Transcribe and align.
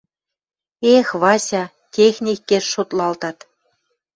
«Эх, 0.95 1.07
Вася, 1.21 1.63
техникеш 1.93 2.63
шотлалтат 2.73 3.37